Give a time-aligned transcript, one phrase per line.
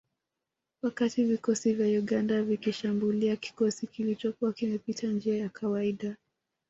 [0.83, 6.15] Wakati vikosi vya Uganda vikikishambulia kikosi kilichokuwa kimepita njia ya kawaida